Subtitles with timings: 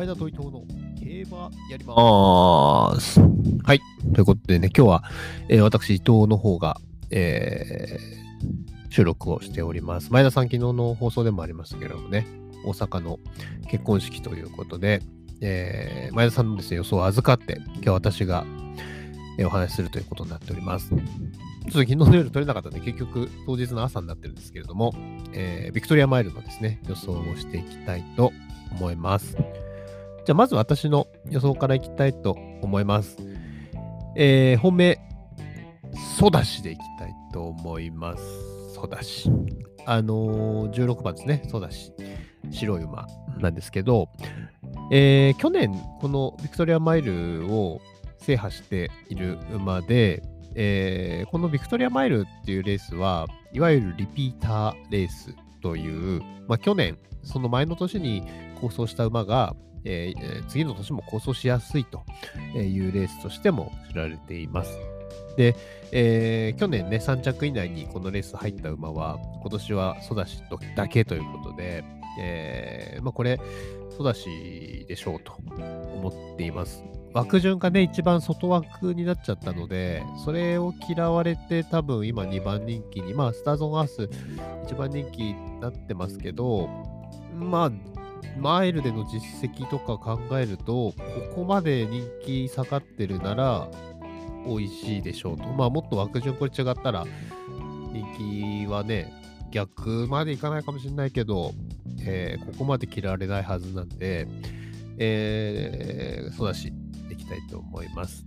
[0.00, 0.64] 前田と伊藤の
[0.98, 3.20] 競馬やります。
[3.20, 3.80] はい。
[4.14, 5.04] ということでね、今日は、
[5.50, 6.80] えー私、伊藤の方が、
[7.10, 10.10] えー収録をしております。
[10.10, 12.26] 前田さん、昨日の放送でもありましたけれどもね、
[12.64, 13.20] 大阪の
[13.68, 15.02] 結婚式ということで、
[15.42, 18.46] えー前田さんのですね、予想を預かって、今日私が、
[19.38, 20.88] えーお話しするということになっております。
[20.88, 21.00] ちょっ
[21.64, 24.94] と昨日の夜撮れなかったので、結局当日の朝になってるんですけれども、
[25.34, 28.32] えービクトリアマイルのですね、予想をしていきたいと
[28.72, 29.36] 思います。
[30.30, 33.16] じゃあ、まず私の予想からいきたいと思います。
[34.14, 35.00] えー本命、
[36.20, 38.22] ソダシでいきたいと思います。
[38.72, 39.28] ソダシ。
[39.86, 41.92] あのー16番ですね、ソダシ。
[42.52, 43.08] 白い馬
[43.40, 44.08] なんですけど、
[44.92, 47.80] えー去年、このビクトリアマイルを
[48.18, 50.22] 制覇している馬で、
[50.54, 58.22] えーこのビクトリアマイルっていうレースは、いわゆるリピーターレースという、まあ、去年、その前の年に
[58.60, 62.02] 構想した馬が、えー次の年も構想しやすいと
[62.56, 64.78] いうレースとしても知られています。
[65.36, 65.56] で、
[65.92, 70.42] えー去年ね、3着以内にこのレース入った馬は、今年はソダシ
[70.76, 71.84] だけということで、
[72.18, 73.40] えーまあ、これ、
[73.96, 75.34] ソダシでしょうと
[75.94, 76.84] 思っています。
[77.12, 84.08] 枠順がね、一番外枠になっちゃったので、それを嫌われて、多分今2番人気に、まあ、スターズ・オン・アース
[84.68, 86.68] 1番人気になってますけど、
[87.34, 87.99] まあ、
[88.38, 90.94] マイルでの実績とか考えると、こ
[91.34, 93.68] こまで人気下がってるなら、
[94.46, 95.44] 美味しいでしょうと。
[95.48, 97.06] まあ、もっと枠順これ違ったら、
[97.92, 99.12] 人気はね、
[99.50, 101.52] 逆までいかないかもしれないけど、
[102.02, 104.26] えーここまで切られないはずなんで、
[104.98, 106.72] えー、そうだし、
[107.10, 108.24] いきたいと思います。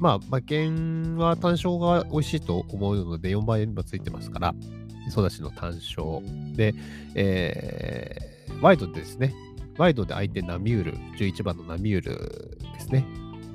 [0.00, 4.54] まあ、馬券は単勝が美味しいと思うので、4番円馬ついてますから、
[5.10, 6.20] ソダシの単勝。
[6.54, 6.74] で、
[7.14, 8.27] えー
[8.60, 9.34] ワイドですね、
[9.76, 13.04] ワイドで相手ナミュール、11番のナミュールですね。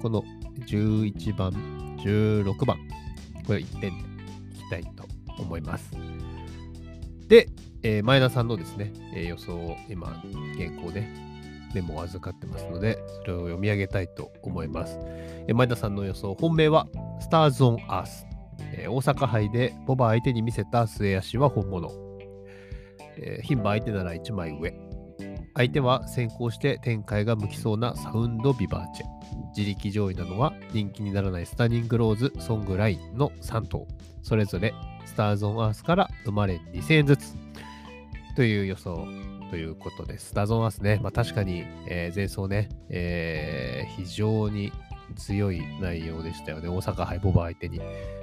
[0.00, 0.22] この
[0.66, 1.50] 11番、
[1.98, 2.78] 16番、
[3.46, 3.92] これ1点でい
[4.58, 5.04] きたいと
[5.42, 5.90] 思います。
[7.28, 7.48] で、
[7.82, 10.06] えー前田さんのですね、えー予想を今、
[10.56, 11.06] 原稿で
[11.74, 14.98] メモを預かってますので、それを読み上げたいと思います。
[15.00, 16.86] えー前田さんの予想、本命は
[17.20, 18.24] スターズ・オン・アース。
[18.74, 21.90] えー大阪杯でボバ相手に見せた末足は本物。
[23.16, 24.91] えー牝馬相手なら1枚上。
[25.54, 29.06] 相手は先行して展開が向きそうなサウンド・ビバーチェ。
[29.56, 33.86] 自力上位なのは人気にならないスタニング・ローズ、ソング・ラインの3頭。
[34.22, 34.72] それぞれ
[35.04, 37.34] スターズ・オン・アースから生まれ2000円ずつ。
[38.34, 39.06] という予想
[39.50, 40.28] ということです。
[40.28, 44.72] スターズ・オン・アースね、まあ、確かに、えー前走ね、えー非常に
[45.16, 46.68] 強い内容でしたよね。
[46.68, 47.78] 大阪杯ボバー相手に。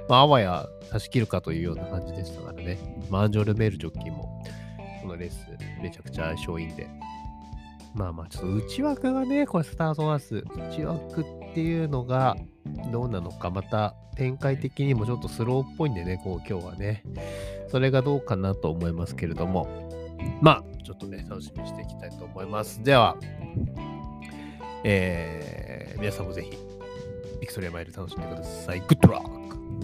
[0.08, 2.78] まあ、あわや差し切るかというような感じでしたからね。
[3.08, 4.29] まあアンジョル・メールジョッキーも、
[5.00, 5.46] このレース
[5.82, 6.88] めちゃくちゃ相性いいんで。
[7.92, 11.24] まあまあ、ちょっと内枠がね、これスターズ・オン・アース、内枠っ
[11.54, 12.36] ていうのが
[12.92, 17.02] どうなのか、また展開的にもちょっとスローっぽいんでね、こう今日はね。
[17.68, 19.68] それがどうかなと思いますけれども、
[20.40, 22.82] まあ、ちょっとね、楽しみにしていきたいと思います。
[22.82, 23.16] では、
[24.84, 25.60] えー
[26.00, 26.56] 皆さんもぜひ、
[27.42, 28.80] ビクトリアマイル楽しんでください。
[28.80, 29.79] グッドラック